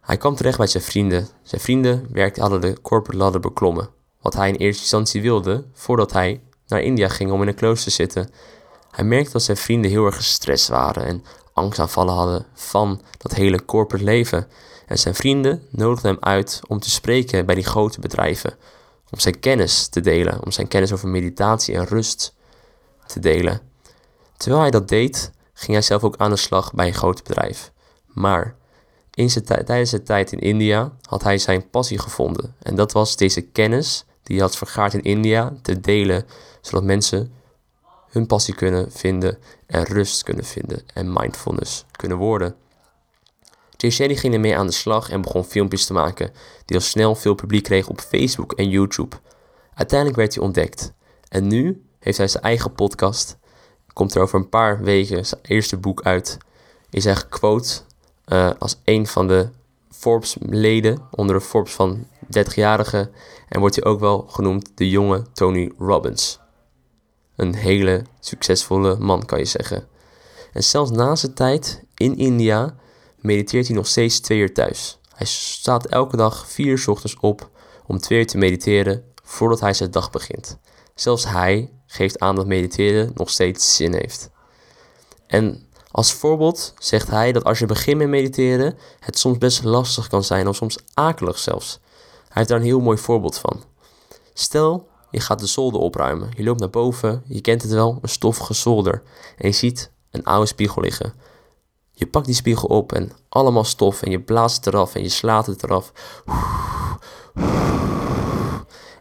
Hij 0.02 0.18
kwam 0.18 0.36
terecht 0.36 0.58
bij 0.58 0.68
zijn 0.68 0.84
vrienden. 0.84 1.28
Zijn 1.44 1.62
vrienden 1.62 2.08
werkten, 2.12 2.42
hadden 2.42 2.62
de 2.62 2.82
corporate 2.82 3.18
ladder 3.18 3.42
beklommen, 3.42 3.90
wat 4.22 4.34
hij 4.34 4.50
in 4.50 4.56
eerste 4.56 4.82
instantie 4.82 5.22
wilde 5.22 5.66
voordat 5.74 6.14
hij 6.14 6.42
naar 6.68 6.82
India 6.82 7.08
ging 7.08 7.32
om 7.32 7.42
in 7.42 7.48
een 7.48 7.56
klooster 7.56 7.90
te 7.90 7.96
zitten. 7.96 8.30
Hij 8.92 9.06
merkte 9.06 9.32
dat 9.32 9.42
zijn 9.42 9.58
vrienden 9.58 9.92
heel 9.92 10.06
erg 10.06 10.16
gestrest 10.16 10.68
waren 10.68 11.06
en 11.06 11.24
angstaanvallen 11.54 12.14
hadden 12.14 12.46
van 12.54 13.02
dat 13.18 13.34
hele 13.34 13.66
corporate 13.66 14.06
leven. 14.06 14.48
En 14.88 15.00
zijn 15.00 15.16
vrienden 15.16 15.64
nodigden 15.70 16.12
hem 16.12 16.24
uit 16.24 16.62
om 16.68 16.80
te 16.80 16.90
spreken 16.90 17.46
bij 17.46 17.56
die 17.56 17.66
grote 17.66 18.00
bedrijven, 18.00 18.54
om 19.12 19.20
zijn 19.20 19.40
kennis 19.40 19.88
te 19.88 20.02
delen, 20.02 20.44
om 20.46 20.52
zijn 20.52 20.68
kennis 20.68 20.94
over 20.94 21.08
meditatie 21.08 21.76
en 21.76 21.86
rust 21.86 22.36
te 23.06 23.20
delen. 23.20 23.62
Terwijl 24.38 24.62
hij 24.62 24.72
dat 24.72 24.88
deed, 24.88 25.32
ging 25.54 25.72
hij 25.72 25.82
zelf 25.82 26.04
ook 26.04 26.18
aan 26.18 26.30
de 26.30 26.36
slag 26.36 26.74
bij 26.74 26.88
een 26.88 26.94
groot 26.94 27.24
bedrijf. 27.24 27.72
Maar 28.06 28.56
in 29.14 29.30
zijn 29.30 29.46
tijdens 29.46 29.90
zijn 29.90 30.04
tijd 30.04 30.32
in 30.32 30.40
India 30.40 30.92
had 31.02 31.24
hij 31.24 31.38
zijn 31.38 31.70
passie 31.70 32.00
gevonden. 32.00 32.56
En 32.60 32.76
dat 32.76 32.92
was 32.92 33.16
deze 33.16 33.42
kennis 33.42 34.06
die 34.24 34.36
hij 34.36 34.46
had 34.46 34.58
vergaard 34.58 34.94
in 34.94 35.02
India 35.02 35.54
te 35.62 35.80
delen, 35.80 36.26
zodat 36.62 36.84
mensen 36.84 37.34
hun 38.10 38.26
passie 38.26 38.56
kunnen 38.56 38.92
vinden 38.92 39.38
en 39.66 39.84
rust 39.84 40.24
kunnen 40.24 40.46
vinden 40.46 40.82
en 40.94 41.14
mindfulness 41.14 41.86
kunnen 41.92 42.18
worden. 42.18 42.56
Shetty 43.88 44.16
ging 44.16 44.34
ermee 44.34 44.58
aan 44.58 44.68
de 44.68 44.74
slag 44.74 45.10
en 45.10 45.22
begon 45.22 45.44
filmpjes 45.44 45.86
te 45.86 45.94
maken 45.94 46.32
die 46.66 46.78
al 46.78 46.84
snel 46.84 47.16
veel 47.16 47.36
publiek 47.36 47.64
kregen 47.64 47.92
op 47.92 48.00
Facebook 48.00 48.54
en 48.54 48.70
YouTube. 48.70 49.16
Uiteindelijk 49.74 50.20
werd 50.20 50.36
hij 50.36 50.44
ontdekt 50.44 50.94
en 51.30 51.48
nu 51.48 51.84
heeft 52.00 52.18
hij 52.18 52.28
zijn 52.28 52.44
eigen 52.44 52.74
podcast. 52.74 53.38
Komt 53.94 54.16
er 54.16 54.22
over 54.22 54.40
een 54.40 54.50
paar 54.50 54.82
weken 54.82 55.26
zijn 55.26 55.42
eerste 55.44 55.78
boek 55.78 56.02
uit. 56.02 56.38
Is 56.90 57.04
hij 57.04 57.16
gequote 57.16 57.82
uh, 58.28 58.50
als 58.60 58.80
een 58.84 59.08
van 59.08 59.28
de 59.28 59.50
Forbes-leden 59.92 61.02
onder 61.12 61.36
de 61.36 61.42
Forbes 61.42 61.74
van 61.74 62.06
30-jarigen 62.26 63.12
en 63.50 63.60
wordt 63.60 63.76
hij 63.76 63.84
ook 63.84 64.00
wel 64.00 64.26
genoemd 64.30 64.72
de 64.76 64.90
jonge 64.90 65.24
Tony 65.34 65.72
Robbins. 65.78 66.40
Een 67.36 67.56
hele 67.56 68.02
succesvolle 68.20 68.98
man 68.98 69.26
kan 69.26 69.40
je 69.40 69.46
zeggen. 69.46 69.88
En 70.54 70.64
zelfs 70.64 70.92
na 70.92 71.16
zijn 71.16 71.34
tijd 71.34 71.84
in 71.96 72.18
India 72.18 72.76
mediteert 73.22 73.68
hij 73.68 73.76
nog 73.76 73.88
steeds 73.88 74.20
twee 74.20 74.40
uur 74.40 74.54
thuis. 74.54 75.00
Hij 75.16 75.28
staat 75.28 75.86
elke 75.86 76.18
dag 76.18 76.48
vier 76.48 76.68
uur 76.68 76.90
ochtends 76.90 77.16
op 77.20 77.50
om 77.88 78.00
twee 78.00 78.20
uur 78.20 78.28
te 78.28 78.38
mediteren 78.38 79.04
voordat 79.24 79.60
hij 79.60 79.74
zijn 79.74 79.92
dag 79.92 80.10
begint. 80.10 80.60
Zelfs 80.96 81.28
hij 81.28 81.72
geeft 81.86 82.20
aan 82.20 82.36
dat 82.36 82.48
mediteren 82.48 83.12
nog 83.16 83.30
steeds 83.30 83.76
zin 83.76 83.94
heeft. 83.94 84.30
En 85.28 85.68
als 85.92 86.14
voorbeeld 86.14 86.74
zegt 86.80 87.10
hij 87.10 87.32
dat 87.32 87.44
als 87.44 87.60
je 87.60 87.66
begint 87.66 87.98
met 87.98 88.08
mediteren, 88.08 88.78
het 89.00 89.20
soms 89.20 89.38
best 89.38 89.64
lastig 89.64 90.08
kan 90.08 90.24
zijn 90.24 90.48
of 90.48 90.56
soms 90.56 90.78
akelig 90.94 91.40
zelfs. 91.40 91.80
Hij 92.02 92.32
heeft 92.34 92.50
daar 92.50 92.60
een 92.60 92.66
heel 92.66 92.80
mooi 92.80 92.98
voorbeeld 92.98 93.38
van. 93.38 93.64
Stel, 94.34 94.88
je 95.12 95.20
gaat 95.20 95.40
de 95.40 95.46
zolder 95.46 95.82
opruimen. 95.82 96.30
Je 96.36 96.44
loopt 96.44 96.60
naar 96.60 96.70
boven, 96.70 97.24
je 97.28 97.42
kent 97.42 97.62
het 97.62 97.72
wel, 97.72 97.98
een 98.02 98.10
stoffige 98.10 98.54
zolder. 98.54 99.04
En 99.38 99.48
je 99.48 99.54
ziet 99.54 99.92
een 100.12 100.24
oude 100.24 100.46
spiegel 100.48 100.82
liggen. 100.82 101.14
Je 102.00 102.08
pakt 102.08 102.26
die 102.26 102.36
spiegel 102.36 102.68
op 102.68 102.94
en 102.94 103.12
allemaal 103.30 103.64
stof 103.64 104.02
en 104.02 104.12
je 104.12 104.20
blaast 104.20 104.56
het 104.56 104.74
eraf 104.74 104.96
en 104.96 105.02
je 105.02 105.10
slaat 105.10 105.46
het 105.46 105.64
eraf. 105.64 105.92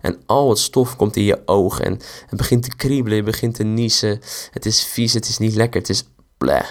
En 0.01 0.23
al 0.27 0.49
het 0.49 0.59
stof 0.59 0.97
komt 0.97 1.17
in 1.17 1.23
je 1.23 1.43
ogen 1.45 1.85
en 1.85 1.93
het 2.27 2.37
begint 2.37 2.63
te 2.63 2.77
kriebelen, 2.77 3.17
je 3.17 3.23
begint 3.23 3.55
te 3.55 3.65
niezen. 3.65 4.21
Het 4.51 4.67
is 4.67 4.85
vies, 4.85 5.13
het 5.13 5.29
is 5.29 5.39
niet 5.39 5.55
lekker, 5.55 5.81
het 5.81 5.91
is 5.91 6.05
bleh. 6.39 6.67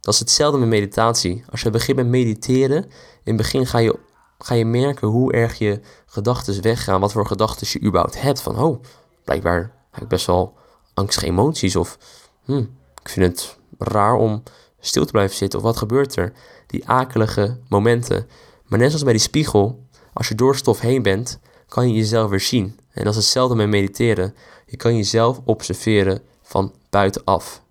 Dat 0.00 0.14
is 0.14 0.20
hetzelfde 0.20 0.58
met 0.58 0.68
meditatie. 0.68 1.44
Als 1.50 1.60
je 1.60 1.70
begint 1.70 1.96
met 1.96 2.06
mediteren, 2.06 2.82
in 2.84 2.90
het 3.24 3.36
begin 3.36 3.66
ga 3.66 3.78
je, 3.78 3.98
ga 4.38 4.54
je 4.54 4.64
merken 4.64 5.08
hoe 5.08 5.32
erg 5.32 5.58
je 5.58 5.80
gedachten 6.06 6.62
weggaan, 6.62 7.00
wat 7.00 7.12
voor 7.12 7.26
gedachten 7.26 7.66
je 7.70 7.82
überhaupt 7.86 8.20
hebt. 8.20 8.40
Van, 8.40 8.58
oh, 8.58 8.82
blijkbaar 9.24 9.72
heb 9.90 10.02
ik 10.02 10.08
best 10.08 10.26
wel 10.26 10.54
angstige 10.94 11.26
emoties 11.26 11.76
of 11.76 11.98
hm, 12.44 12.64
ik 13.02 13.08
vind 13.08 13.26
het 13.26 13.58
raar 13.78 14.14
om 14.14 14.42
stil 14.86 15.04
te 15.04 15.12
blijven 15.12 15.36
zitten 15.36 15.58
of 15.58 15.64
wat 15.64 15.76
gebeurt 15.76 16.16
er? 16.16 16.32
Die 16.66 16.88
akelige 16.88 17.58
momenten. 17.68 18.26
Maar 18.66 18.78
net 18.78 18.88
zoals 18.88 19.04
bij 19.04 19.12
die 19.12 19.22
spiegel, 19.22 19.86
als 20.12 20.28
je 20.28 20.34
door 20.34 20.56
stof 20.56 20.80
heen 20.80 21.02
bent, 21.02 21.40
kan 21.68 21.88
je 21.88 21.94
jezelf 21.94 22.30
weer 22.30 22.40
zien. 22.40 22.78
En 22.92 23.04
dat 23.04 23.12
is 23.12 23.18
hetzelfde 23.18 23.54
met 23.54 23.68
mediteren. 23.68 24.34
Je 24.66 24.76
kan 24.76 24.96
jezelf 24.96 25.40
observeren 25.44 26.22
van 26.42 26.72
buitenaf. 26.90 27.62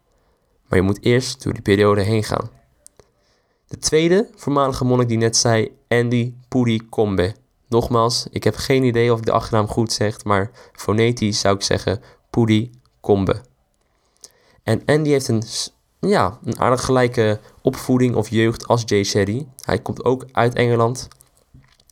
Maar 0.68 0.80
je 0.80 0.86
moet 0.86 1.04
eerst 1.04 1.44
door 1.44 1.54
die 1.54 1.62
periode 1.62 2.02
heen 2.02 2.24
gaan. 2.24 2.50
De 3.68 3.78
tweede 3.78 4.30
voormalige 4.36 4.86
monnik 4.86 5.08
die 5.08 5.18
net 5.18 5.38
zei, 5.38 5.72
Andy 5.88 6.34
Puri 6.48 6.90
Kombe. 6.90 7.36
Nogmaals, 7.68 8.28
ik 8.30 8.44
heb 8.44 8.56
geen 8.56 8.84
idee 8.84 9.14
of 9.14 9.20
ik 9.20 9.26
de 9.26 9.32
achternaam 9.32 9.68
goed 9.68 9.92
zeg, 9.92 10.24
maar 10.24 10.52
fonetisch 10.74 11.40
zou 11.40 11.56
ik 11.56 11.62
zeggen 11.62 12.02
Kombe. 13.00 13.42
En 14.64 14.82
Andy 14.86 15.10
heeft 15.10 15.28
een, 15.28 15.44
ja, 16.10 16.40
een 16.44 16.60
aardig 16.60 16.86
gelijke 16.86 17.40
opvoeding 17.62 18.16
of 18.16 18.30
jeugd 18.30 18.68
als 18.68 18.84
Jay 18.86 19.04
Sherry. 19.04 19.48
Hij 19.66 19.80
komt 19.80 20.06
ook 20.06 20.26
uit 20.32 20.56
Engeland. 20.56 21.08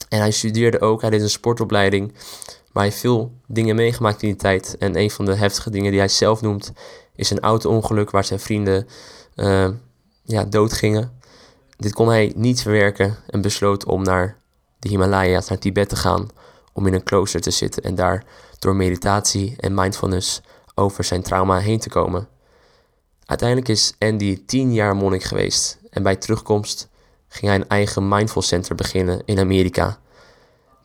En 0.08 0.18
hij 0.18 0.30
studeerde 0.30 0.80
ook, 0.80 1.00
hij 1.00 1.10
deed 1.10 1.20
een 1.20 1.30
sportopleiding. 1.30 2.12
Maar 2.72 2.82
hij 2.82 2.92
veel 2.92 3.32
dingen 3.46 3.76
meegemaakt 3.76 4.22
in 4.22 4.28
die 4.28 4.38
tijd. 4.38 4.76
En 4.78 4.98
een 4.98 5.10
van 5.10 5.24
de 5.24 5.34
heftige 5.34 5.70
dingen 5.70 5.90
die 5.90 6.00
hij 6.00 6.08
zelf 6.08 6.40
noemt, 6.40 6.72
is 7.14 7.30
een 7.30 7.40
auto-ongeluk 7.40 8.10
waar 8.10 8.24
zijn 8.24 8.40
vrienden 8.40 8.86
uh, 9.36 9.68
ja, 10.22 10.44
doodgingen. 10.44 11.18
Dit 11.76 11.92
kon 11.92 12.08
hij 12.08 12.32
niet 12.36 12.62
verwerken 12.62 13.16
en 13.26 13.40
besloot 13.40 13.84
om 13.84 14.02
naar 14.02 14.36
de 14.78 14.88
Himalaya's, 14.88 15.48
naar 15.48 15.58
Tibet 15.58 15.88
te 15.88 15.96
gaan, 15.96 16.28
om 16.72 16.86
in 16.86 16.94
een 16.94 17.02
klooster 17.02 17.40
te 17.40 17.50
zitten 17.50 17.82
en 17.82 17.94
daar 17.94 18.24
door 18.58 18.76
meditatie 18.76 19.54
en 19.58 19.74
mindfulness 19.74 20.40
over 20.74 21.04
zijn 21.04 21.22
trauma 21.22 21.58
heen 21.58 21.78
te 21.78 21.88
komen. 21.88 22.28
Uiteindelijk 23.30 23.68
is 23.68 23.94
Andy 23.98 24.42
tien 24.46 24.72
jaar 24.72 24.96
monnik 24.96 25.22
geweest 25.22 25.78
en 25.90 26.02
bij 26.02 26.16
terugkomst 26.16 26.88
ging 27.28 27.46
hij 27.46 27.54
een 27.54 27.68
eigen 27.68 28.08
mindful 28.08 28.42
center 28.42 28.74
beginnen 28.74 29.22
in 29.24 29.38
Amerika. 29.38 29.98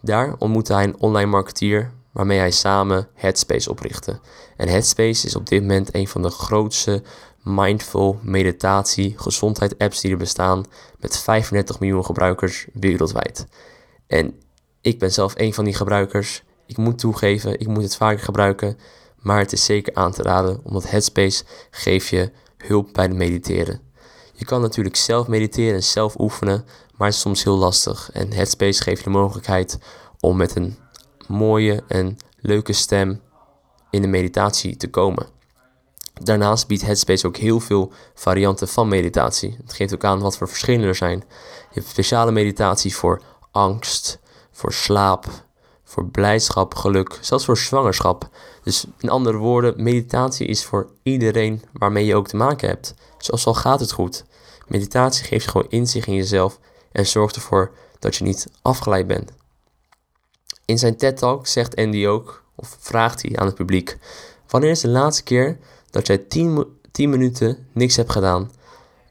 Daar 0.02 0.36
ontmoette 0.38 0.74
hij 0.74 0.84
een 0.84 1.00
online 1.00 1.30
marketeer 1.30 1.92
waarmee 2.12 2.38
hij 2.38 2.52
samen 2.52 3.08
Headspace 3.14 3.70
oprichtte. 3.70 4.20
En 4.58 4.68
Headspace 4.68 5.26
is 5.26 5.36
op 5.36 5.48
dit 5.48 5.62
moment 5.62 5.96
een 5.96 6.08
van 6.08 6.22
de 6.22 6.30
grootste 6.30 7.04
mindful 7.44 8.20
meditatie 8.22 9.14
gezondheid 9.18 9.78
apps 9.78 10.02
die 10.02 10.12
er 10.12 10.18
bestaan 10.18 10.66
met 11.00 11.18
35 11.18 11.80
miljoen 11.80 12.06
gebruikers 12.06 12.68
wereldwijd. 12.74 13.48
En 14.08 14.40
ik 14.82 15.00
ben 15.00 15.12
zelf 15.12 15.34
een 15.38 15.54
van 15.54 15.64
die 15.66 15.76
gebruikers. 15.76 16.44
Ik 16.66 16.78
moet 16.78 17.00
toegeven, 17.00 17.60
ik 17.60 17.68
moet 17.68 17.84
het 17.84 17.96
vaker 17.96 18.24
gebruiken, 18.24 18.78
maar 19.26 19.40
het 19.40 19.54
is 19.54 19.66
zeker 19.66 19.96
aan 19.96 20.12
te 20.12 20.22
raden 20.22 20.60
omdat 20.64 20.90
Headspace 20.90 21.44
geeft 21.72 22.08
je 22.08 22.32
hulp 22.58 22.94
bij 22.94 23.04
het 23.04 23.14
mediteren. 23.14 23.82
Je 24.34 24.46
kan 24.46 24.62
natuurlijk 24.62 24.96
zelf 24.96 25.28
mediteren 25.28 25.74
en 25.74 25.84
zelf 25.84 26.20
oefenen, 26.20 26.66
maar 26.96 27.08
het 27.08 27.16
is 27.16 27.22
soms 27.22 27.44
heel 27.44 27.58
lastig. 27.58 28.10
En 28.12 28.34
Headspace 28.34 28.84
geeft 28.84 28.98
je 28.98 29.04
de 29.04 29.10
mogelijkheid 29.10 29.80
om 30.20 30.38
met 30.38 30.56
een 30.56 30.78
mooie 31.28 31.84
en 31.88 32.18
leuke 32.40 32.74
stem 32.74 33.22
in 33.90 34.02
de 34.02 34.08
meditatie 34.08 34.78
te 34.78 34.90
komen. 34.90 35.28
Daarnaast 36.14 36.68
biedt 36.68 36.86
Headspace 36.86 37.28
ook 37.28 37.38
heel 37.38 37.60
veel 37.60 37.92
varianten 38.14 38.68
van 38.68 38.88
meditatie. 38.88 39.58
Het 39.62 39.74
geeft 39.74 39.94
ook 39.94 40.04
aan 40.04 40.20
wat 40.20 40.38
voor 40.38 40.48
verschillen 40.48 40.88
er 40.88 40.96
zijn. 40.96 41.18
Je 41.70 41.80
hebt 41.80 41.88
speciale 41.88 42.32
meditatie 42.32 42.96
voor 42.96 43.22
angst, 43.52 44.20
voor 44.52 44.74
slaap, 44.74 45.45
voor 45.86 46.06
blijdschap, 46.06 46.76
geluk, 46.76 47.18
zelfs 47.22 47.46
voor 47.46 47.58
zwangerschap. 47.58 48.30
Dus 48.64 48.86
in 49.00 49.10
andere 49.10 49.38
woorden, 49.38 49.84
meditatie 49.84 50.48
is 50.48 50.66
voor 50.66 50.90
iedereen 51.04 51.62
waarmee 51.74 52.06
je 52.06 52.16
ook 52.16 52.28
te 52.28 52.36
maken 52.36 52.68
hebt. 52.68 52.94
Zoals 53.18 53.46
al 53.46 53.54
gaat 53.54 53.80
het 53.80 53.92
goed. 53.92 54.26
Meditatie 54.68 55.26
geeft 55.26 55.44
je 55.44 55.52
gewoon 55.52 55.70
inzicht 55.70 56.08
in 56.08 56.14
jezelf 56.14 56.60
en 56.92 57.06
zorgt 57.06 57.36
ervoor 57.36 57.72
dat 58.00 58.16
je 58.16 58.24
niet 58.24 58.48
afgeleid 58.62 59.08
bent. 59.08 59.32
In 60.66 60.78
zijn 60.78 60.98
TED-talk 60.98 61.48
zegt 61.48 61.76
Andy 61.76 62.06
ook, 62.06 62.44
of 62.56 62.78
vraagt 62.80 63.22
hij 63.22 63.38
aan 63.38 63.46
het 63.46 63.56
publiek: 63.56 63.98
Wanneer 64.48 64.70
is 64.70 64.80
de 64.80 64.88
laatste 64.88 65.24
keer 65.24 65.58
dat 65.90 66.08
jij 66.08 66.18
10, 66.18 66.66
10 66.92 67.10
minuten 67.10 67.68
niks 67.72 67.96
hebt 67.96 68.12
gedaan? 68.12 68.52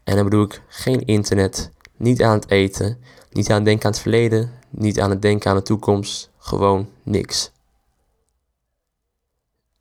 En 0.04 0.14
dan 0.14 0.25
bedoel 0.25 0.45
ik 0.45 0.62
geen 0.69 1.04
internet, 1.04 1.71
niet 1.97 2.23
aan 2.23 2.35
het 2.35 2.50
eten, 2.50 2.99
niet 3.31 3.50
aan 3.50 3.57
het 3.57 3.64
denken 3.64 3.85
aan 3.85 3.90
het 3.93 4.00
verleden, 4.00 4.52
niet 4.76 5.00
aan 5.00 5.11
het 5.11 5.23
denken 5.23 5.50
aan 5.50 5.57
de 5.57 5.62
toekomst, 5.62 6.31
gewoon 6.38 6.88
niks. 7.02 7.50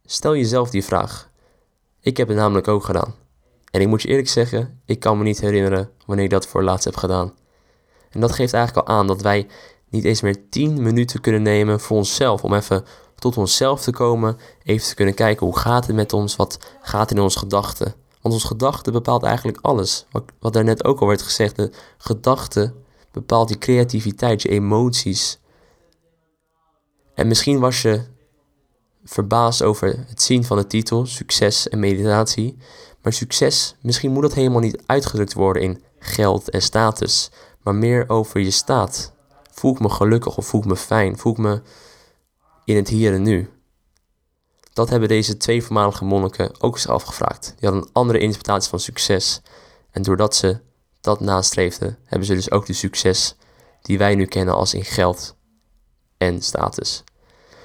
Stel 0.06 0.36
jezelf 0.36 0.70
die 0.70 0.84
vraag. 0.84 1.30
Ik 2.00 2.18
heb 2.18 2.28
het 2.28 2.38
namelijk 2.38 2.68
ook 2.68 2.84
gedaan. 2.84 3.16
En 3.72 3.82
ik 3.82 3.88
moet 3.88 4.02
je 4.02 4.08
eerlijk 4.08 4.28
zeggen, 4.28 4.82
ik 4.86 5.00
kan 5.00 5.18
me 5.18 5.24
niet 5.24 5.40
herinneren 5.40 5.90
wanneer 6.06 6.26
ik 6.26 6.32
dat 6.32 6.48
voor 6.48 6.64
laatst 6.64 6.86
heb 6.86 6.96
gedaan. 6.96 7.34
En 8.10 8.20
dat 8.20 8.32
geeft 8.32 8.54
eigenlijk 8.54 8.88
al 8.88 8.96
aan 8.96 9.08
dat 9.08 9.22
wij 9.22 9.48
niet 9.90 10.04
eens 10.04 10.22
meer 10.22 10.50
10 10.50 10.84
minuten 10.84 11.22
kunnen 11.22 11.42
nemen 11.42 11.80
voor 11.80 11.98
onszelf. 11.98 12.44
Om 12.44 12.54
even 12.54 12.86
tot 13.16 13.38
onszelf 13.38 13.82
te 13.82 13.92
komen, 13.92 14.38
even 14.64 14.88
te 14.88 14.96
kunnen 14.96 15.14
kijken 15.14 15.46
hoe 15.46 15.58
gaat 15.58 15.88
het 15.88 15.96
met 15.96 16.14
ons, 16.14 16.36
wat 16.36 16.60
gaat 16.82 17.12
in 17.12 17.20
onze 17.20 17.40
gedachten. 17.40 17.94
Want 18.22 18.34
onze 18.34 18.48
gedachte 18.48 18.92
bepaalt 18.92 19.24
eigenlijk 19.24 19.58
alles. 19.62 20.06
Wat, 20.12 20.24
wat 20.40 20.54
daarnet 20.54 20.84
ook 20.84 21.00
al 21.00 21.08
werd 21.08 21.22
gezegd, 21.22 21.56
de 21.56 21.72
gedachte 21.98 22.74
bepaalt 23.14 23.50
je 23.50 23.58
creativiteit, 23.58 24.42
je 24.42 24.50
emoties. 24.50 25.40
En 27.14 27.28
misschien 27.28 27.60
was 27.60 27.82
je 27.82 28.02
verbaasd 29.04 29.62
over 29.62 30.06
het 30.08 30.22
zien 30.22 30.44
van 30.44 30.58
de 30.58 30.68
titel, 30.68 31.06
succes 31.06 31.70
en 31.70 31.80
meditatie. 31.80 32.58
Maar 33.02 33.14
succes, 33.14 33.76
misschien 33.82 34.12
moet 34.12 34.22
dat 34.22 34.34
helemaal 34.34 34.60
niet 34.60 34.84
uitgedrukt 34.86 35.34
worden 35.34 35.62
in 35.62 35.84
geld 36.00 36.50
en 36.50 36.62
status, 36.62 37.32
maar 37.62 37.76
meer 37.76 38.10
over 38.10 38.40
je 38.40 38.52
staat. 38.52 39.14
Voel 39.52 39.74
ik 39.74 39.80
me 39.80 39.90
gelukkig 39.90 40.38
of 40.38 40.46
voel 40.46 40.62
ik 40.62 40.68
me 40.68 40.76
fijn? 40.76 41.18
Voel 41.18 41.32
ik 41.32 41.38
me 41.38 41.62
in 42.66 42.76
het 42.76 42.88
hier 42.88 43.14
en 43.14 43.22
nu? 43.22 43.50
Dat 44.74 44.90
hebben 44.90 45.10
deze 45.10 45.38
twee 45.38 45.64
voormalige 45.64 46.06
monniken 46.06 46.62
ook 46.62 46.76
eens 46.76 46.88
afgevraagd. 46.88 47.54
Die 47.60 47.70
hadden 47.70 47.88
een 47.88 47.94
andere 47.94 48.20
interpretatie 48.20 48.70
van 48.70 48.80
succes. 48.80 49.42
En 49.92 50.02
doordat 50.02 50.36
ze 50.36 50.60
dat 51.04 51.20
nastreefden, 51.20 51.98
hebben 52.06 52.28
ze 52.28 52.34
dus 52.34 52.52
ook 52.52 52.66
de 52.66 52.74
succes 52.74 53.36
die 53.82 53.98
wij 53.98 54.16
nu 54.16 54.26
kennen 54.26 54.56
als 54.56 54.74
in 54.74 54.86
geld 54.86 55.36
en 56.18 56.42
status. 56.42 57.04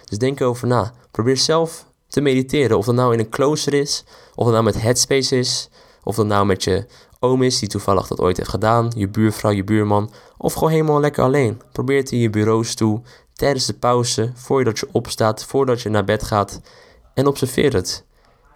Dus 0.04 0.18
denk 0.18 0.40
erover 0.40 0.66
na. 0.66 0.92
Probeer 1.10 1.36
zelf 1.36 1.86
te 2.08 2.20
mediteren. 2.20 2.78
Of 2.78 2.86
dat 2.86 2.94
nou 2.94 3.12
in 3.12 3.18
een 3.18 3.28
klooster 3.28 3.74
is, 3.74 4.04
of 4.34 4.44
dat 4.44 4.52
nou 4.52 4.64
met 4.64 4.80
Headspace 4.80 5.38
is, 5.38 5.68
of 6.02 6.16
dat 6.16 6.26
nou 6.26 6.46
met 6.46 6.64
je 6.64 6.86
oom 7.18 7.42
is 7.42 7.58
die 7.58 7.68
toevallig 7.68 8.06
dat 8.06 8.20
ooit 8.20 8.36
heeft 8.36 8.48
gedaan, 8.48 8.92
je 8.96 9.08
buurvrouw, 9.08 9.50
je 9.50 9.64
buurman, 9.64 10.12
of 10.36 10.52
gewoon 10.52 10.70
helemaal 10.70 11.00
lekker 11.00 11.24
alleen. 11.24 11.60
Probeer 11.72 11.98
het 11.98 12.12
in 12.12 12.18
je 12.18 12.30
bureaus 12.30 12.74
toe, 12.74 13.02
tijdens 13.32 13.66
de 13.66 13.74
pauze, 13.74 14.32
voordat 14.34 14.78
je 14.78 14.88
opstaat, 14.92 15.44
voordat 15.44 15.80
je 15.80 15.88
naar 15.88 16.04
bed 16.04 16.22
gaat 16.22 16.60
en 17.14 17.26
observeer 17.26 17.74
het. 17.74 18.04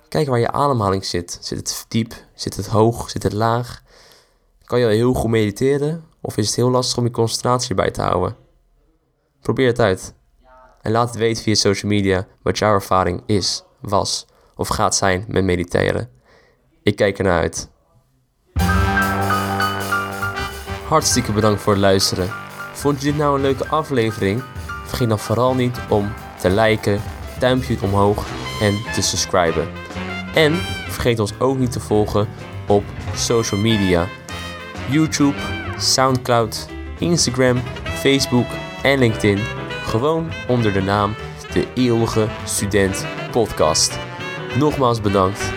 Kijk 0.08 0.28
waar 0.28 0.38
je 0.38 0.50
ademhaling 0.50 1.04
zit. 1.04 1.38
Zit 1.40 1.58
het 1.58 1.84
diep? 1.88 2.14
Zit 2.34 2.56
het 2.56 2.66
hoog? 2.66 3.10
Zit 3.10 3.22
het 3.22 3.32
laag? 3.32 3.82
Kan 4.72 4.80
je 4.80 4.86
heel 4.86 5.12
goed 5.12 5.30
mediteren? 5.30 6.04
Of 6.20 6.36
is 6.36 6.46
het 6.46 6.56
heel 6.56 6.70
lastig 6.70 6.98
om 6.98 7.04
je 7.04 7.10
concentratie 7.10 7.74
bij 7.74 7.90
te 7.90 8.02
houden? 8.02 8.36
Probeer 9.40 9.66
het 9.66 9.80
uit. 9.80 10.14
En 10.80 10.92
laat 10.92 11.08
het 11.08 11.18
weten 11.18 11.42
via 11.42 11.54
social 11.54 11.90
media 11.90 12.26
wat 12.42 12.58
jouw 12.58 12.72
ervaring 12.72 13.22
is, 13.26 13.64
was 13.80 14.26
of 14.56 14.68
gaat 14.68 14.94
zijn 14.94 15.24
met 15.28 15.44
mediteren. 15.44 16.10
Ik 16.82 16.96
kijk 16.96 17.18
ernaar 17.18 17.40
uit. 17.40 17.70
hartstikke 20.88 21.32
bedankt 21.32 21.60
voor 21.60 21.72
het 21.72 21.82
luisteren. 21.82 22.28
Vond 22.72 22.98
je 22.98 23.04
dit 23.04 23.16
nou 23.16 23.34
een 23.36 23.42
leuke 23.42 23.68
aflevering? 23.68 24.42
Vergeet 24.84 25.08
dan 25.08 25.18
vooral 25.18 25.54
niet 25.54 25.78
om 25.88 26.12
te 26.40 26.50
liken, 26.50 27.00
duimpje 27.38 27.78
omhoog 27.82 28.26
en 28.60 28.92
te 28.92 29.02
subscriben. 29.02 29.68
En 30.34 30.54
vergeet 30.88 31.18
ons 31.18 31.40
ook 31.40 31.58
niet 31.58 31.72
te 31.72 31.80
volgen 31.80 32.28
op 32.68 32.84
social 33.14 33.60
media. 33.60 34.08
YouTube, 34.90 35.36
Soundcloud, 35.78 36.68
Instagram, 36.98 37.62
Facebook 37.84 38.46
en 38.82 38.98
LinkedIn. 38.98 39.38
Gewoon 39.84 40.30
onder 40.48 40.72
de 40.72 40.82
naam 40.82 41.14
De 41.52 41.66
Eeuwige 41.74 42.28
Student 42.44 43.06
Podcast. 43.30 43.98
Nogmaals 44.58 45.00
bedankt 45.00 45.52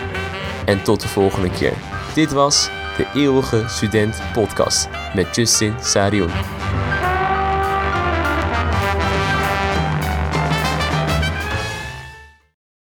en 0.64 0.82
tot 0.82 1.00
de 1.00 1.08
volgende 1.08 1.50
keer. 1.50 1.74
Dit 2.14 2.32
was 2.32 2.70
De 2.96 3.06
Eeuwige 3.14 3.64
Student 3.66 4.22
Podcast 4.32 4.88
met 5.14 5.36
Justin 5.36 5.74
Sarion. 5.80 6.30